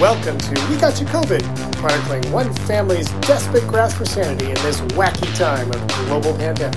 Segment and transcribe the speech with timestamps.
[0.00, 4.80] Welcome to We Got You COVID, chronicling one family's desperate grasp for sanity in this
[4.96, 6.74] wacky time of global pandemic.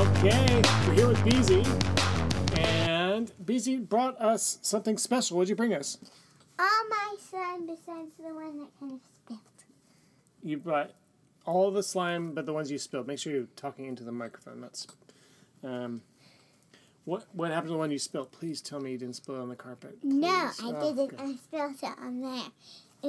[0.00, 1.66] Okay, we're here with Beezy,
[2.58, 5.36] and Beezy brought us something special.
[5.36, 5.98] What'd you bring us?
[6.58, 9.40] All my slime besides the one that kind of spilled.
[10.42, 10.92] You brought
[11.44, 13.06] all the slime, but the ones you spilled.
[13.06, 14.62] Make sure you're talking into the microphone.
[14.62, 14.86] That's
[15.62, 16.00] um,
[17.08, 18.30] what what happened to the one you spilled?
[18.32, 19.96] Please tell me you didn't spill it on the carpet.
[20.02, 20.60] No, please.
[20.62, 21.10] I Oh, didn't.
[21.10, 21.20] good.
[21.20, 22.50] I spilled it on there.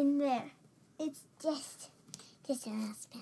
[0.01, 0.51] In there.
[0.99, 1.89] It's just,
[2.47, 3.21] just a little spill.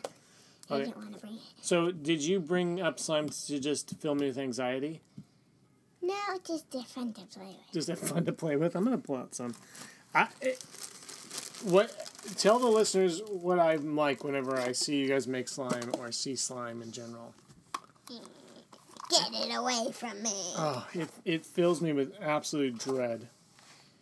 [0.70, 1.40] I didn't want to bring it.
[1.62, 5.02] So, did you bring up slime to just fill me with anxiety?
[6.02, 6.13] No,
[6.45, 7.73] just different to play with.
[7.73, 8.76] Just have fun to play with.
[8.76, 9.55] I'm gonna pull out some.
[10.13, 10.63] I it,
[11.63, 11.91] what
[12.38, 16.35] tell the listeners what I'm like whenever I see you guys make slime or see
[16.35, 17.34] slime in general.
[19.09, 20.31] Get it away from me.
[20.57, 23.29] Oh, it it fills me with absolute dread.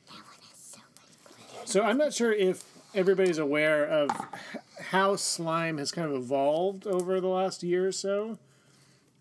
[0.08, 1.68] that one has so much glitter.
[1.68, 2.64] So I'm not sure if
[2.96, 4.10] everybody's aware of
[4.90, 8.40] how slime has kind of evolved over the last year or so.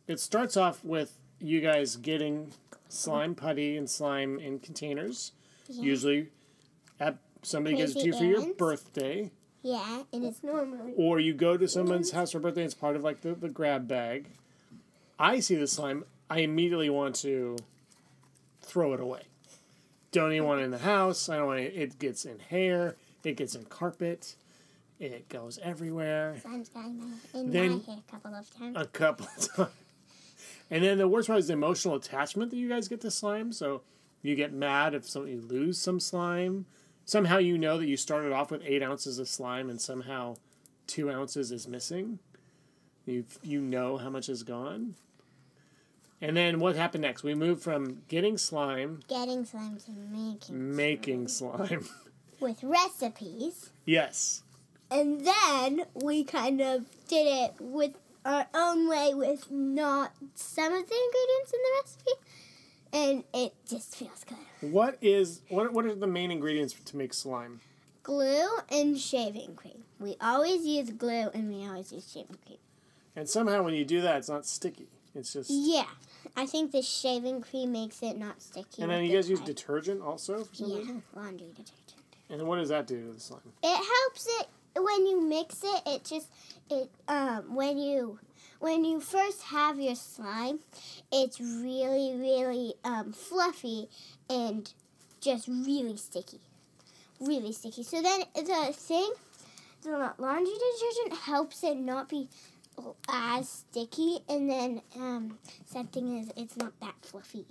[0.06, 2.52] It starts off with you guys getting
[2.88, 5.32] slime putty and slime in containers,
[5.68, 6.28] usually
[7.00, 9.30] at somebody gives it to you for your Crazy birthday,
[9.62, 10.92] Yeah, and it's normally.
[10.96, 12.64] or you go to someone's house for birthday.
[12.64, 14.28] It's part of like the, the grab bag.
[15.18, 16.04] I see the slime.
[16.30, 17.56] I immediately want to
[18.62, 19.22] throw it away.
[20.12, 21.28] Don't even want it in the house.
[21.28, 21.74] I don't want it.
[21.74, 22.96] It gets in hair.
[23.24, 24.36] It gets in carpet.
[25.00, 26.36] It goes everywhere.
[26.40, 28.76] Slime's gotten in Then- my hair a couple of times.
[28.78, 29.70] A couple of times.
[30.70, 33.52] And then the worst part is the emotional attachment that you guys get to slime.
[33.52, 33.82] So
[34.22, 36.66] you get mad if some, you lose some slime.
[37.04, 40.36] Somehow you know that you started off with eight ounces of slime and somehow
[40.86, 42.18] two ounces is missing.
[43.04, 44.94] You you know how much is gone.
[46.26, 47.22] And then what happened next?
[47.22, 50.74] We moved from getting slime, Getting slime to making.
[50.74, 51.86] making slime.
[52.40, 53.70] With recipes.
[53.84, 54.42] yes.
[54.90, 57.94] And then we kind of did it with
[58.24, 62.10] our own way with not some of the ingredients in the recipe.
[62.92, 64.70] And it just feels good.
[64.72, 67.60] What is what what are the main ingredients to make slime?
[68.02, 69.84] Glue and shaving cream.
[69.98, 72.58] We always use glue and we always use shaving cream.
[73.16, 74.86] And somehow when you do that it's not sticky.
[75.14, 75.86] It's just Yeah.
[76.36, 78.82] I think the shaving cream makes it not sticky.
[78.82, 81.02] And then you guys use detergent also for some Yeah, reason?
[81.14, 81.94] laundry detergent.
[82.30, 83.40] And then what does that do to the slime?
[83.62, 84.48] It helps it
[84.82, 85.82] when you mix it.
[85.86, 86.28] It just
[86.70, 88.18] it um when you
[88.58, 90.60] when you first have your slime,
[91.12, 93.88] it's really really um fluffy
[94.28, 94.72] and
[95.20, 96.40] just really sticky,
[97.20, 97.82] really sticky.
[97.82, 99.10] So then the thing,
[99.82, 102.28] the laundry detergent helps it not be
[103.08, 107.44] as sticky, and then um second thing is it's not that fluffy.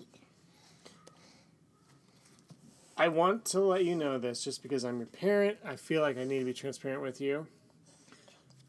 [2.96, 5.58] I want to let you know this just because I'm your parent.
[5.66, 7.48] I feel like I need to be transparent with you.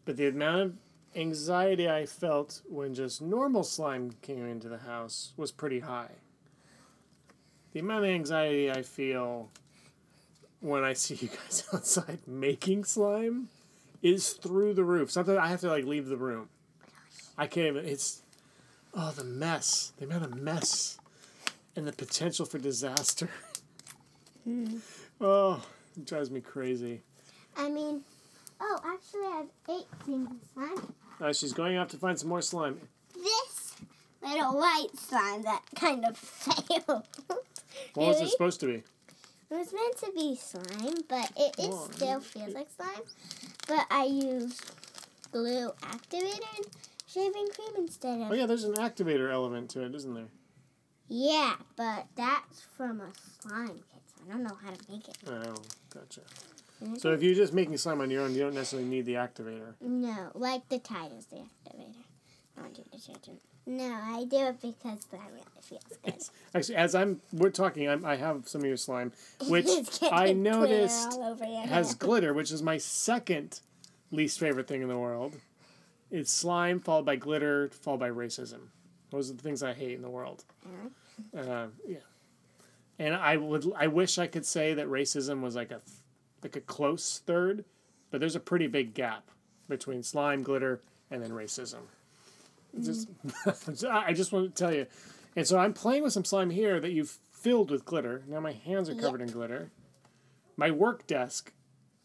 [0.07, 0.77] But the amount of
[1.15, 6.11] anxiety I felt when just normal slime came into the house was pretty high.
[7.73, 9.51] The amount of anxiety I feel
[10.61, 13.49] when I see you guys outside making slime
[14.05, 15.11] is through the roof.
[15.11, 16.51] Sometimes I have to like leave the room.
[17.37, 17.87] I can't even.
[17.87, 18.23] It's
[18.93, 20.99] oh the mess, the amount of mess,
[21.75, 23.29] and the potential for disaster.
[25.21, 25.65] Oh,
[25.97, 27.01] it drives me crazy.
[27.57, 28.03] I mean,
[28.61, 30.95] oh, actually, I have eight things of slime.
[31.19, 32.79] Uh, she's going off to find some more slime.
[33.15, 33.75] This
[34.23, 37.07] little white slime that kind of failed.
[37.95, 38.83] What was it supposed to be?
[39.51, 41.89] It was meant to be slime, but it, it Whoa.
[41.93, 43.05] still feels like slime.
[43.69, 44.73] But I used
[45.33, 46.67] glue activator and
[47.07, 48.31] shaving cream instead of.
[48.31, 50.29] Oh yeah, there's an activator element to it, isn't there?
[51.09, 53.11] Yeah, but that's from a
[53.41, 55.19] slime kit, so I don't know how to make it.
[55.27, 55.57] Oh,
[55.93, 56.21] gotcha.
[56.83, 56.97] Mm-hmm.
[56.97, 59.75] So if you're just making slime on your own, you don't necessarily need the activator.
[59.81, 61.95] No, like the Tide is the activator.
[62.57, 63.41] Laundry detergent.
[63.67, 66.15] No, I do it because that really feels good.
[66.55, 69.13] Actually, as I'm we're talking, I'm, I have some of your slime,
[69.49, 69.69] which
[70.03, 73.61] I noticed all over your has glitter, which is my second
[74.11, 75.37] least favorite thing in the world.
[76.11, 78.69] It's slime followed by glitter followed by racism.
[79.11, 80.45] Those are the things I hate in the world.
[81.37, 81.99] Uh, yeah,
[82.99, 85.81] and I would I wish I could say that racism was like a
[86.43, 87.65] like a close third,
[88.11, 89.31] but there's a pretty big gap
[89.69, 91.81] between slime, glitter, and then racism.
[92.83, 93.09] Just
[93.89, 94.87] I just want to tell you,
[95.37, 98.23] and so I'm playing with some slime here that you've filled with glitter.
[98.27, 99.71] Now my hands are covered in glitter.
[100.57, 101.53] My work desk,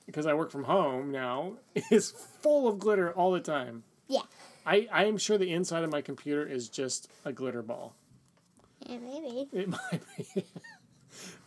[0.05, 1.53] because I work from home now,
[1.91, 2.11] is
[2.41, 3.83] full of glitter all the time.
[4.07, 4.21] Yeah.
[4.65, 7.95] I, I am sure the inside of my computer is just a glitter ball.
[8.87, 9.47] Yeah, maybe.
[9.53, 10.45] It might be.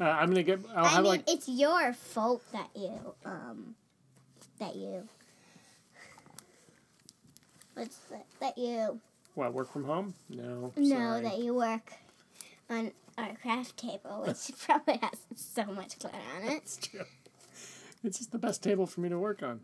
[0.00, 0.60] Uh, I'm gonna get.
[0.74, 1.30] I'll I have mean, like.
[1.30, 3.74] it's your fault that you um
[4.58, 5.08] that you
[7.74, 9.00] what's that that you
[9.34, 10.14] What work from home?
[10.28, 10.72] No.
[10.76, 11.22] no sorry.
[11.22, 11.92] that you work
[12.68, 16.56] on our craft table, which probably has so much glitter on it.
[16.56, 17.04] It's true.
[18.04, 19.60] It's just the best table for me to work on.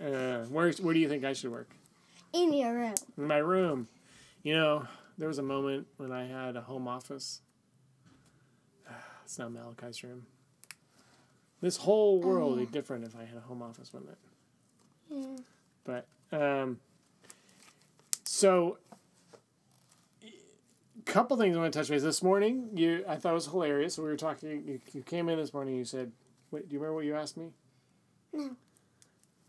[0.00, 1.68] Uh, where where do you think I should work?
[2.32, 2.94] In your room.
[3.18, 3.88] In my room.
[4.42, 4.86] You know,
[5.18, 7.40] there was a moment when I had a home office.
[9.24, 10.26] It's now Malachi's room.
[11.60, 14.18] This whole world would be different if I had a home office, wouldn't it?
[15.08, 15.36] Yeah.
[15.84, 16.80] But um,
[18.40, 18.78] so
[20.22, 22.02] a couple things I want to touch base.
[22.02, 23.98] This morning, you I thought it was hilarious.
[23.98, 24.62] We were talking.
[24.66, 25.72] You, you came in this morning.
[25.74, 26.10] and You said,
[26.50, 27.50] "Wait, do you remember what you asked me?
[28.32, 28.56] No.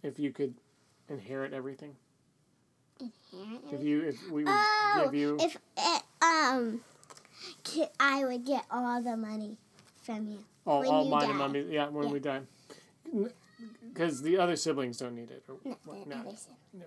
[0.03, 0.55] If you could
[1.07, 1.95] inherit everything.
[2.99, 6.81] Inherit If you if we would Oh, give you if it, um,
[7.99, 9.57] I would get all the money
[10.01, 10.39] from you.
[10.67, 12.11] all, when all you mine and mommy, yeah, when Yeah.
[12.13, 12.41] we die,
[13.93, 15.43] because the other siblings don't need it.
[15.47, 16.35] Or, No, no,
[16.73, 16.85] no.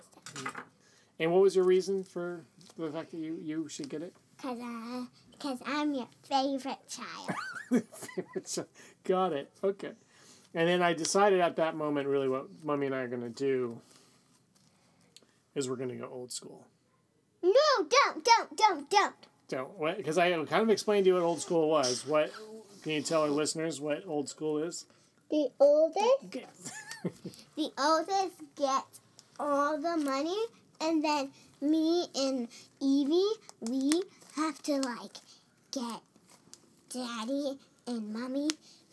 [1.18, 2.44] And what was your reason for
[2.78, 4.12] the fact that you you should get it?
[4.40, 5.04] Cause I,
[5.38, 7.30] cause I'm your favorite child.
[8.44, 8.66] So,
[9.04, 9.50] Got it.
[9.62, 9.92] Okay.
[10.54, 13.28] And then I decided at that moment, really, what Mummy and I are going to
[13.28, 13.80] do
[15.54, 16.66] is we're going to go old school.
[17.42, 18.56] no, don't, don't,
[18.90, 19.14] don't,
[19.48, 19.78] don't.
[19.78, 19.96] What?
[19.96, 22.06] Because I kind of explained to you what old school was.
[22.06, 22.32] What
[22.82, 24.86] can you tell our listeners what old school is?
[25.30, 26.32] The oldest,
[27.56, 29.00] the oldest gets
[29.38, 30.38] all the money,
[30.80, 31.30] and then
[31.60, 32.48] me and
[32.80, 34.02] Evie, we
[34.36, 35.16] have to like
[35.70, 36.00] get
[36.90, 38.48] Daddy and Mommy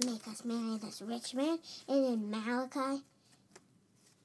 [0.05, 3.03] make us marry this rich man, and then Malachi.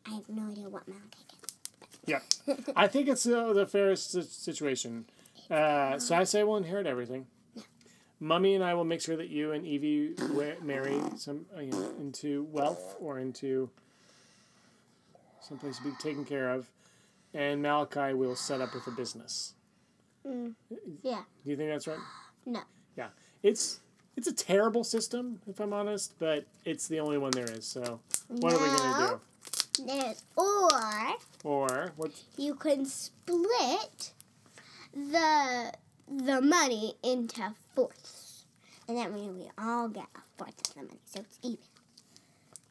[0.08, 1.98] I have no idea what Malachi gets.
[2.46, 2.54] yeah.
[2.76, 4.12] I think it's uh, the fairest
[4.42, 5.06] situation.
[5.50, 7.26] Uh, so I say we'll inherit everything.
[8.18, 10.14] Mummy and I will make sure that you and Evie
[10.62, 13.68] marry some uh, you know, into wealth or into
[15.40, 16.66] someplace to be taken care of,
[17.36, 19.52] and Malachi will set up with a business.
[20.26, 20.54] Mm.
[21.02, 21.22] Yeah.
[21.44, 21.98] Do you think that's right?
[22.48, 22.60] No.
[22.96, 23.08] Yeah,
[23.42, 23.80] it's
[24.16, 27.66] it's a terrible system if I'm honest, but it's the only one there is.
[27.66, 27.98] So
[28.28, 29.20] what are we gonna
[29.76, 29.84] do?
[29.84, 30.70] There's or?
[31.42, 32.12] Or what?
[32.36, 34.12] you can split
[34.94, 35.72] the
[36.08, 38.44] the money into fourths,
[38.86, 41.58] and that means we all get a fourth of the money, so it's even.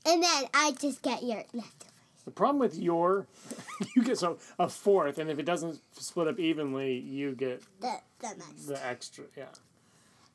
[0.06, 1.95] And then I just get your leftovers.
[2.26, 3.28] The problem with your,
[3.96, 7.94] you get so a fourth, and if it doesn't split up evenly, you get The
[8.20, 8.68] the next.
[8.68, 9.26] the extra.
[9.38, 9.46] Yeah,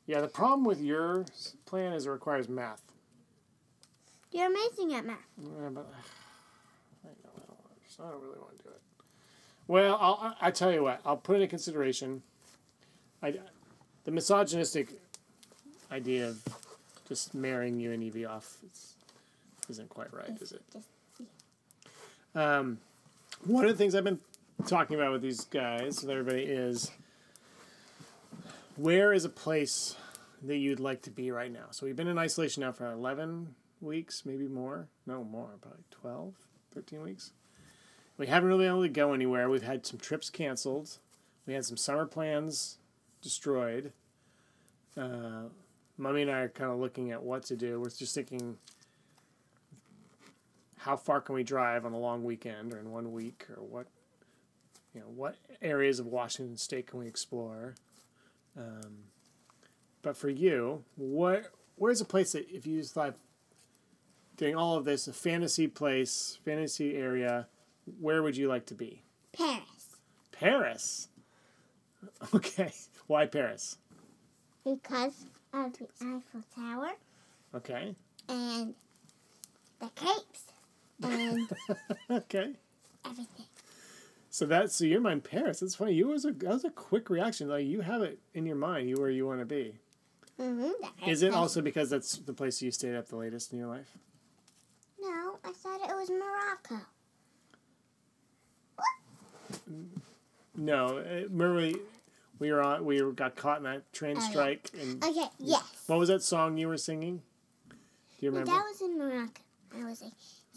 [0.07, 0.21] yeah.
[0.21, 1.25] The problem with your
[1.65, 2.81] plan is it requires math.
[4.31, 5.17] You're amazing at math.
[5.37, 5.91] Yeah, but
[7.03, 8.81] I know I don't, I don't really want to do it.
[9.67, 11.01] Well, I'll, I I tell you what.
[11.05, 12.23] I'll put into consideration.
[13.21, 13.35] I,
[14.05, 14.93] the misogynistic
[15.91, 16.41] idea of
[17.09, 18.93] just marrying you and Evie off is,
[19.69, 20.63] isn't quite right, is it?
[22.33, 22.79] Um,
[23.45, 24.19] one of the things I've been
[24.67, 26.91] talking about with these guys, with everybody, is
[28.77, 29.95] where is a place
[30.43, 31.65] that you'd like to be right now?
[31.71, 34.87] So we've been in isolation now for 11 weeks, maybe more.
[35.05, 36.33] No, more, probably 12,
[36.73, 37.31] 13 weeks.
[38.17, 39.49] We haven't really been able to go anywhere.
[39.49, 40.97] We've had some trips canceled.
[41.45, 42.77] We had some summer plans
[43.21, 43.91] destroyed.
[44.95, 45.49] Uh,
[45.97, 47.79] Mummy and I are kind of looking at what to do.
[47.79, 48.57] We're just thinking
[50.81, 53.87] how far can we drive on a long weekend or in one week or what
[54.93, 57.75] you know what areas of washington state can we explore?
[58.57, 59.05] Um,
[60.01, 63.15] but for you what where's a place that if you just thought
[64.37, 67.47] doing all of this a fantasy place fantasy area
[67.99, 69.03] where would you like to be?
[69.31, 69.97] Paris.
[70.31, 71.07] paris?
[72.33, 72.73] Okay.
[73.05, 73.77] Why paris?
[74.63, 76.91] Because of the Eiffel Tower.
[77.53, 77.95] Okay.
[78.27, 78.73] And
[79.79, 80.50] the crepes
[81.03, 81.49] and
[82.09, 82.53] okay
[83.05, 83.45] everything.
[84.29, 85.59] So that's so you're in Paris.
[85.59, 85.93] That's funny.
[85.93, 87.49] You was a that was a quick reaction.
[87.49, 88.87] Like you have it in your mind.
[88.89, 89.75] You where you want to be.
[90.39, 91.09] Mm-hmm.
[91.09, 93.97] Is it also because that's the place you stayed up the latest in your life?
[95.01, 96.85] No, I thought it was Morocco.
[100.55, 100.97] No.
[100.97, 101.75] Remember we,
[102.39, 102.85] we were on.
[102.85, 104.29] We got caught in that train Oh, yeah.
[104.29, 104.69] strike.
[104.79, 105.63] And Okay, yes.
[105.87, 107.21] what was that song you were singing?
[107.69, 107.75] Do
[108.25, 108.51] you remember?
[108.51, 109.41] that was in Morocco.
[109.75, 110.11] I was like,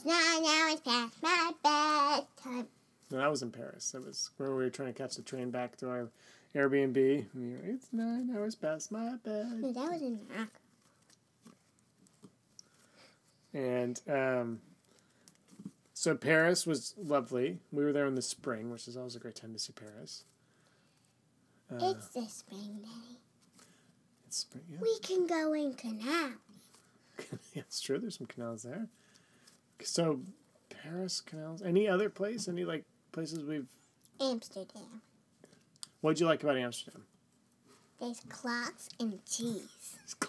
[0.04, 2.68] nine hours past my bedtime.
[3.11, 3.90] No, that was in Paris.
[3.92, 6.08] That was where we were trying to catch the train back to our
[6.54, 6.96] Airbnb.
[6.96, 9.46] And we were, it's nine hours past my bed.
[9.61, 10.50] No, that was in Morocco.
[13.52, 14.61] And um,
[15.92, 17.58] so Paris was lovely.
[17.70, 20.25] We were there in the spring, which is always a great time to see Paris.
[21.70, 23.16] Uh, it's the spring day.
[24.26, 24.64] It's spring.
[24.70, 24.78] yeah.
[24.82, 26.32] We can go in canal.
[27.54, 27.99] yeah, it's true.
[27.99, 28.88] There's some canals there.
[29.84, 30.20] So,
[30.70, 31.62] Paris canals.
[31.62, 32.48] Any other place?
[32.48, 33.66] Any like places we've?
[34.20, 35.02] Amsterdam.
[36.00, 37.02] What'd you like about Amsterdam?
[38.00, 39.96] There's clocks and cheese.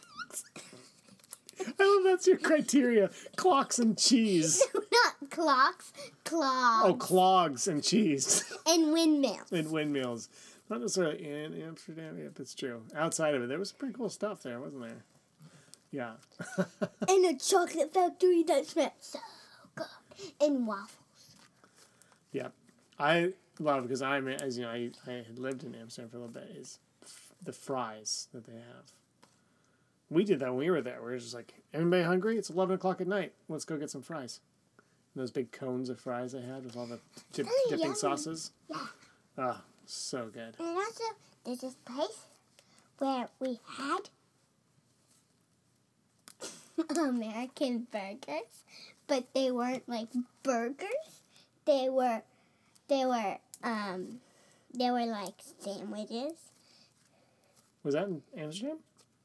[1.79, 3.09] I love that's your criteria.
[3.37, 4.61] Clocks and cheese.
[4.73, 5.93] Not clocks,
[6.23, 6.83] clogs.
[6.85, 9.51] Oh, clogs and cheese and windmills.
[9.51, 10.29] and windmills.
[10.69, 12.17] Not necessarily in Amsterdam.
[12.17, 12.81] Yep, it's true.
[12.95, 15.03] Outside of it, there was some pretty cool stuff there, wasn't there?
[15.91, 16.13] Yeah.
[17.07, 19.19] and a chocolate factory that smells so.
[20.41, 21.35] And waffles.
[22.31, 22.53] Yep.
[22.99, 26.19] I love because I'm as you know I, I had lived in Amsterdam for a
[26.21, 28.91] little bit is f- the fries that they have.
[30.09, 30.99] We did that when we were there.
[31.01, 32.37] We were just like, anybody hungry?
[32.37, 33.33] It's eleven o'clock at night.
[33.49, 34.39] Let's go get some fries.
[35.13, 36.99] And those big cones of fries they had with all the
[37.33, 37.95] dip, Oh, dipping yummy.
[37.95, 38.51] sauces.
[38.69, 38.77] Yeah.
[39.37, 40.55] Ah, so good.
[40.59, 41.03] And also,
[41.43, 42.25] there's this place
[42.99, 44.09] where we had
[46.97, 48.63] American burgers,
[49.07, 50.09] but they weren't like
[50.43, 51.21] burgers.
[51.65, 52.21] They were,
[52.87, 54.19] they were, um,
[54.73, 56.33] they were like sandwiches.
[57.83, 58.77] Was that in Amsterdam?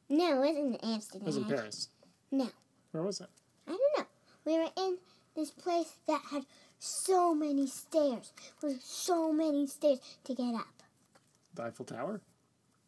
[0.08, 1.22] No, it wasn't in Amsterdam.
[1.22, 1.88] It was in Paris.
[2.30, 2.48] No.
[2.92, 3.30] Where was that?
[3.66, 4.06] I don't know.
[4.44, 4.98] We were in
[5.36, 6.44] this place that had
[6.78, 8.32] so many stairs,
[8.62, 10.82] with so many stairs to get up.
[11.54, 12.20] The Eiffel Tower?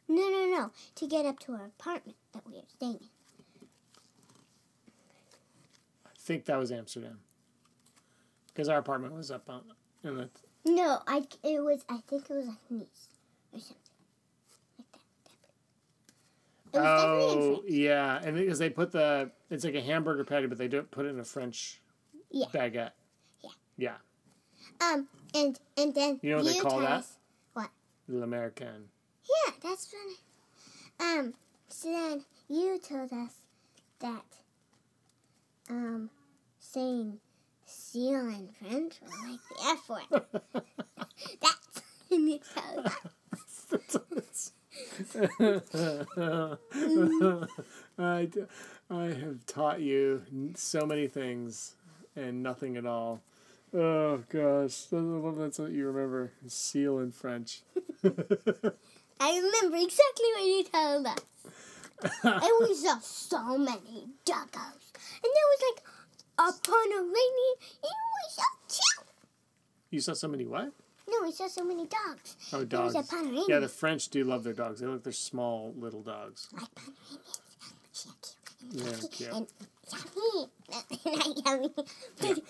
[0.09, 0.71] No, no, no.
[0.97, 3.09] To get up to our apartment that we were staying in.
[6.05, 7.19] I think that was Amsterdam.
[8.49, 9.63] Because our apartment was up on
[10.05, 10.29] in the
[10.65, 13.09] No, I it was I think it was like Nice
[13.53, 13.77] or something
[14.79, 16.79] like that.
[16.79, 20.25] It was definitely in Oh yeah, and because they put the it's like a hamburger
[20.25, 21.81] patty, but they don't put it in a French
[22.31, 22.47] Yeah.
[22.53, 22.93] baguette.
[23.43, 23.51] Yeah.
[23.79, 23.97] Yeah,
[24.81, 27.07] Um, and and then You know what they call that?
[27.55, 27.71] What?
[28.09, 28.85] l'americain.
[29.25, 30.17] Yeah, that's funny.
[31.01, 31.35] Um,
[31.69, 33.33] so then you told us
[34.01, 34.25] that
[35.69, 36.11] um
[36.59, 37.19] saying
[37.67, 40.23] seal in French was like the F word.
[41.41, 44.53] that's when you told us.
[47.99, 48.29] I,
[48.91, 50.23] I have taught you
[50.55, 51.75] so many things
[52.17, 53.21] and nothing at all.
[53.75, 56.33] Oh gosh, that's what you remember.
[56.47, 57.63] Seal in French.
[58.05, 61.19] I remember exactly what you told us.
[62.23, 64.93] And we saw so many doggos.
[65.23, 65.85] And there was like
[66.39, 69.05] upon a rainy and we saw two.
[69.91, 70.73] You saw so many what?
[71.09, 72.37] No, we saw so many dogs.
[72.53, 73.09] Oh, There was dogs.
[73.09, 73.45] a Pomeranian.
[73.49, 74.81] Yeah, the French do love their dogs.
[74.81, 76.49] They look they're small little dogs.
[76.53, 78.37] like Pomeranians.
[78.71, 79.31] Yeah, cute.
[79.35, 79.47] And
[79.93, 80.49] yummy.
[81.05, 81.69] Not yummy.
[82.21, 82.41] But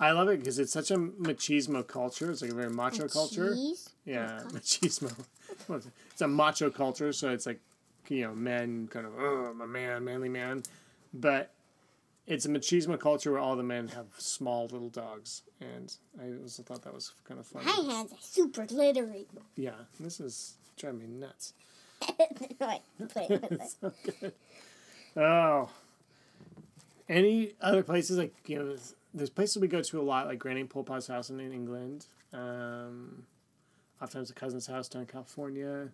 [0.00, 2.30] I love it because it's such a machismo culture.
[2.30, 3.54] It's like a very macho culture.
[3.54, 3.90] cheese.
[4.06, 5.12] Yeah, machismo.
[5.68, 5.84] It?
[6.12, 7.60] It's a macho culture, so it's like,
[8.08, 10.62] you know, men kind of, oh, I'm a man, manly man.
[11.12, 11.52] But
[12.26, 15.42] it's a machismo culture where all the men have small little dogs.
[15.60, 17.66] And I also thought that was kind of funny.
[17.66, 19.26] My hands are super glittery.
[19.56, 21.54] Yeah, this is driving me nuts.
[22.60, 23.62] Right, play with it.
[23.80, 24.32] so good.
[25.16, 25.70] Oh.
[27.08, 28.66] Any other places like you know?
[28.66, 32.06] There's, there's places we go to a lot, like Granny Pulpa's house in England.
[32.32, 33.24] Um,
[34.00, 35.88] oftentimes a cousin's house down in California,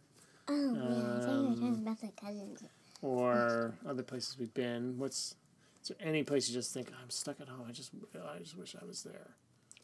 [0.47, 0.61] Oh, yeah.
[0.61, 2.63] I think we were Um, talking about the cousins.
[3.03, 4.99] or other places we've been.
[4.99, 5.37] What's
[5.83, 7.67] is there any place you just think I'm stuck at home?
[7.69, 9.35] I just I just wish I was there.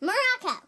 [0.01, 0.67] Morocco.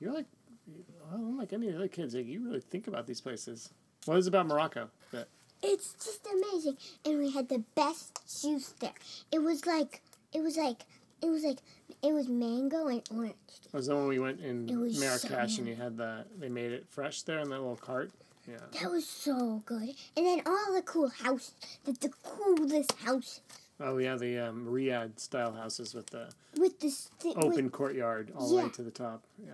[0.00, 0.26] You're like,
[0.66, 3.70] well, unlike any other kids, like you really think about these places.
[4.04, 5.28] What is it about Morocco that
[5.62, 6.76] It's just amazing.
[7.04, 8.92] And we had the best juice there.
[9.32, 10.84] It was like, it was like,
[11.22, 11.58] it was like,
[12.06, 13.34] it was mango and orange.
[13.72, 16.48] was the one we went in It was so Marrakesh and you had the they
[16.48, 18.10] made it fresh there in that little cart.
[18.48, 18.58] Yeah.
[18.80, 19.94] That was so good.
[20.16, 21.52] And then all the cool houses,
[21.84, 23.40] the, the coolest house
[23.78, 28.32] Oh yeah, the um, Riad style houses with the with the st- open with, courtyard
[28.34, 29.22] all the way to the top.
[29.38, 29.52] Yeah,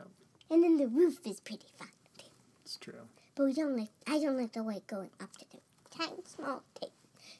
[0.48, 1.88] and then the roof is pretty fun.
[2.16, 2.26] too.
[2.64, 3.08] it's true.
[3.34, 3.90] But we don't like.
[4.06, 5.58] I don't like the way going up to the
[5.90, 6.86] tiny small ta-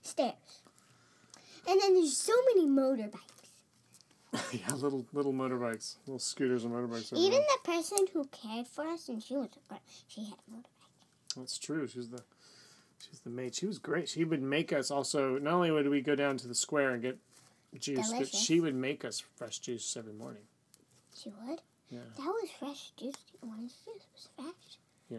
[0.02, 0.34] stairs.
[1.68, 3.31] And then there's so many motorbikes.
[4.52, 7.12] yeah, little little motorbikes, little scooters and motorbikes.
[7.12, 7.46] Even everywhere.
[7.64, 11.36] the person who cared for us, and she was a girl, she had a motorbike.
[11.36, 11.86] That's true.
[11.86, 12.22] She was the
[12.98, 13.54] she was the maid.
[13.54, 14.08] She was great.
[14.08, 15.38] She would make us also.
[15.38, 17.18] Not only would we go down to the square and get
[17.78, 20.42] juice, but she would make us fresh juice every morning.
[21.14, 21.60] She would.
[21.90, 23.14] Yeah, That was fresh juice.
[23.42, 24.78] Orange juice was fresh.
[25.10, 25.18] yeah.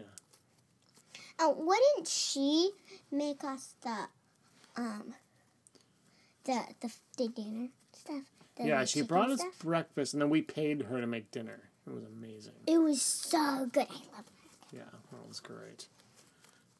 [1.38, 2.70] Oh, wouldn't she
[3.12, 4.08] make us the,
[4.76, 5.14] um,
[6.44, 8.22] the the, the dinner stuff?
[8.62, 9.58] Yeah, she brought us stuff?
[9.58, 11.60] breakfast, and then we paid her to make dinner.
[11.86, 12.52] It was amazing.
[12.66, 13.86] It was so good.
[13.90, 14.76] I love it.
[14.76, 14.82] Yeah,
[15.12, 15.88] that was great.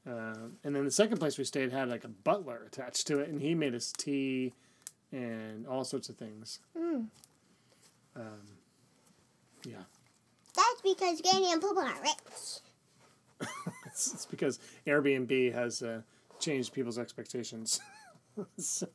[0.07, 3.29] Um, and then the second place we stayed had like a butler attached to it,
[3.29, 4.53] and he made us tea
[5.13, 6.59] and all sorts of things.
[6.79, 7.07] Mm.
[8.17, 8.47] Um,
[9.65, 9.77] yeah,
[10.55, 12.61] That's because Granny and Papa are rich.
[13.87, 16.03] it's, it's because Airbnb has uh,
[16.39, 17.81] changed people's expectations.
[18.59, 18.89] So,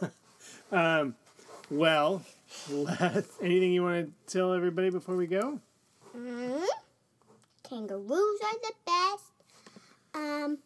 [0.70, 1.16] um,
[1.70, 2.22] well,
[2.68, 5.60] let, anything you want to tell everybody before we go?
[6.16, 6.64] Mm.
[7.68, 9.24] Kangaroos are the best.
[10.14, 10.58] Um,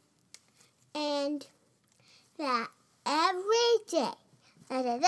[0.94, 1.46] and
[2.38, 2.68] that
[3.04, 3.44] every
[3.90, 4.10] day
[4.70, 5.02] at 11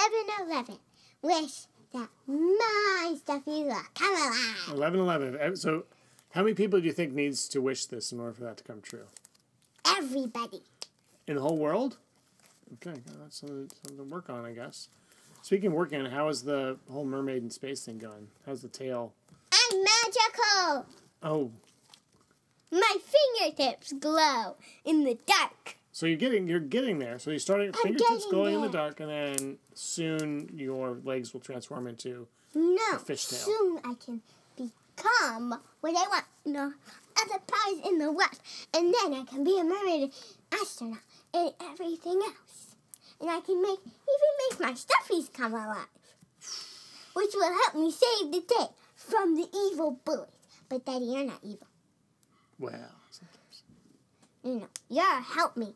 [0.47, 0.79] 11,
[1.23, 1.63] wish
[1.95, 4.73] that my stuffy will come alive.
[4.73, 5.37] 11 11.
[5.41, 5.85] Uh, So,
[6.33, 8.65] how many people do you think needs to wish this in order for that to
[8.65, 9.07] come true?
[9.87, 10.63] Everybody.
[11.27, 11.97] In the whole world?
[12.75, 14.89] Okay, that's something, something to work on, I guess.
[15.47, 18.27] Speaking of working how is the whole mermaid in space thing going?
[18.45, 19.13] How's the tail?
[19.53, 20.87] I'm magical.
[21.23, 21.53] Oh,
[22.73, 22.97] My
[23.39, 25.77] fingertips glow in the dark.
[25.93, 27.21] so you're getting you're getting there.
[27.21, 31.33] So you're starting your I'm fingertips glowing in the dark, and then soon your legs
[31.33, 32.27] will transform into.
[32.53, 33.39] No, fish tail.
[33.39, 34.23] soon I can
[34.57, 36.25] become what I want.
[36.45, 36.73] No,
[37.23, 38.41] other powers in the world,
[38.75, 40.11] and then I can be a mermaid,
[40.51, 40.99] astronaut,
[41.33, 42.66] and everything else.
[43.21, 45.87] And I can make even make my stuffies come alive,
[47.15, 50.29] which will help me save the day from the evil bullies.
[50.69, 51.67] But Daddy, you're not evil.
[52.59, 53.63] Well, sometimes.
[54.43, 55.75] You know, you're help me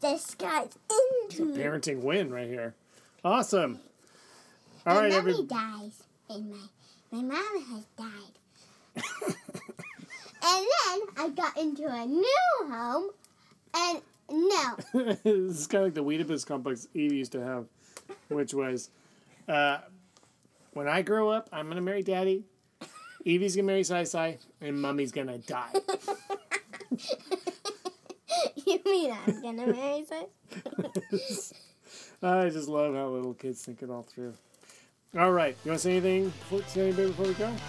[0.00, 0.76] disguise
[1.28, 1.52] into.
[1.52, 2.74] parenting win right here.
[3.24, 3.78] Awesome.
[4.84, 6.56] All my right, mommy every dies, and my
[7.12, 8.94] my mom has died.
[10.42, 13.10] and then I got into a new home,
[13.74, 14.02] and
[14.94, 17.66] no, this is kind of like the Oedipus complex Evie used to have,
[18.28, 18.90] which was,
[19.48, 19.78] uh,
[20.74, 22.44] when I grow up, I'm gonna marry Daddy,
[23.26, 25.72] Evie's gonna marry Sai Sai, and Mummy's gonna die.
[28.66, 30.04] you mean I'm gonna marry
[31.10, 31.52] Sis?
[32.22, 34.34] I just love how little kids think it all through.
[35.18, 36.24] All right, you want to say anything?
[36.30, 37.46] before- Say anything before we go?
[37.46, 37.60] But are yummy.